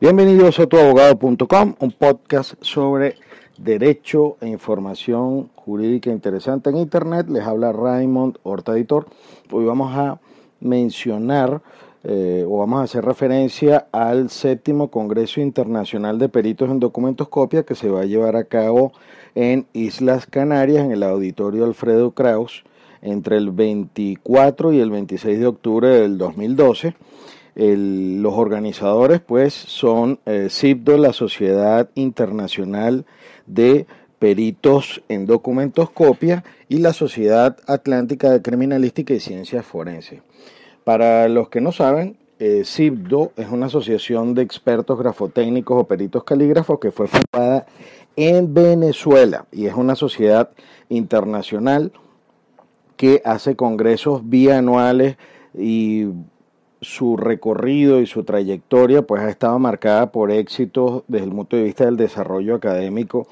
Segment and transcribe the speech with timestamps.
[0.00, 3.16] Bienvenidos a tuabogado.com, un podcast sobre
[3.58, 7.28] derecho e información jurídica interesante en Internet.
[7.28, 9.08] Les habla Raymond Horta Editor.
[9.52, 10.18] Hoy vamos a
[10.58, 11.60] mencionar
[12.02, 17.64] eh, o vamos a hacer referencia al séptimo Congreso Internacional de Peritos en Documentos Copia
[17.64, 18.94] que se va a llevar a cabo
[19.34, 22.64] en Islas Canarias, en el Auditorio Alfredo Kraus,
[23.02, 26.94] entre el 24 y el 26 de octubre del 2012
[27.54, 30.48] los organizadores pues son eh,
[30.98, 33.04] la Sociedad Internacional
[33.46, 33.86] de
[34.18, 40.22] Peritos en Documentos Copia, y la Sociedad Atlántica de Criminalística y Ciencias Forenses.
[40.84, 46.78] Para los que no saben, eh, es una asociación de expertos grafotécnicos o peritos calígrafos
[46.78, 47.66] que fue fundada
[48.14, 50.50] en Venezuela y es una sociedad
[50.88, 51.92] internacional
[52.96, 55.16] que hace congresos bianuales
[55.52, 56.06] y
[56.80, 61.64] su recorrido y su trayectoria pues ha estado marcada por éxitos desde el punto de
[61.64, 63.26] vista del desarrollo académico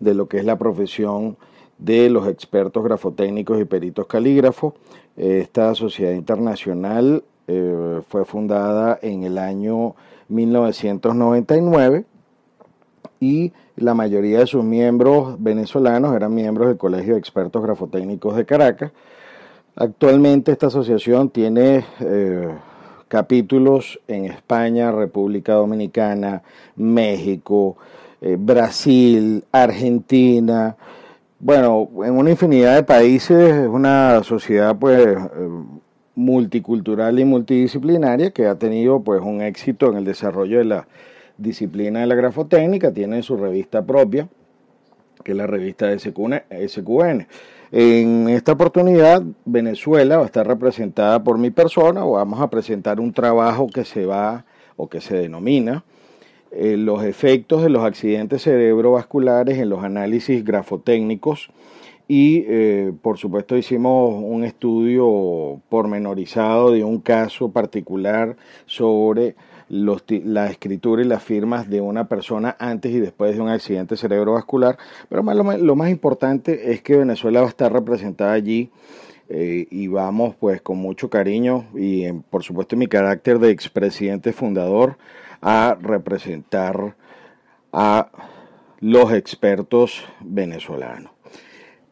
[0.00, 1.36] de lo que es la profesión
[1.78, 4.74] de los expertos grafotécnicos y peritos calígrafos.
[5.16, 9.94] Esta sociedad internacional eh, fue fundada en el año
[10.28, 12.04] 1999
[13.18, 18.44] y la mayoría de sus miembros venezolanos eran miembros del Colegio de Expertos Grafotécnicos de
[18.44, 18.92] Caracas.
[19.74, 22.48] Actualmente esta asociación tiene eh,
[23.12, 26.42] capítulos en España, República Dominicana,
[26.76, 27.76] México,
[28.22, 30.74] eh, Brasil, Argentina,
[31.38, 35.18] bueno, en una infinidad de países, es una sociedad pues eh,
[36.14, 40.88] multicultural y multidisciplinaria que ha tenido pues un éxito en el desarrollo de la
[41.36, 44.26] disciplina de la grafotécnica, tiene su revista propia,
[45.22, 47.26] que es la revista SQN.
[47.74, 52.04] En esta oportunidad, Venezuela va a estar representada por mi persona.
[52.04, 54.44] Vamos a presentar un trabajo que se va
[54.76, 55.82] o que se denomina
[56.50, 61.48] eh, los efectos de los accidentes cerebrovasculares en los análisis grafotécnicos
[62.14, 68.36] y eh, por supuesto hicimos un estudio pormenorizado de un caso particular
[68.66, 69.34] sobre
[69.70, 74.76] la escritura y las firmas de una persona antes y después de un accidente cerebrovascular.
[75.08, 78.68] Pero lo, más importante es que Venezuela va a estar representada allí
[79.30, 84.34] eh, y vamos pues con mucho cariño y por supuesto en mi carácter de expresidente
[84.34, 84.98] fundador
[85.40, 86.94] a representar
[87.72, 88.10] a
[88.80, 91.11] los expertos venezolanos.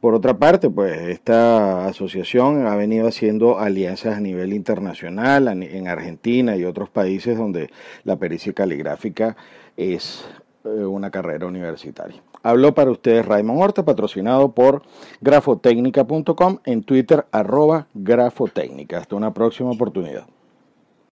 [0.00, 6.56] Por otra parte, pues esta asociación ha venido haciendo alianzas a nivel internacional en Argentina
[6.56, 7.68] y otros países donde
[8.04, 9.36] la pericia caligráfica
[9.76, 10.24] es
[10.64, 12.22] eh, una carrera universitaria.
[12.42, 14.82] Habló para ustedes Raymond Horta, patrocinado por
[15.20, 18.98] grafotecnica.com, en Twitter arroba grafotecnica.
[18.98, 20.26] Hasta una próxima oportunidad.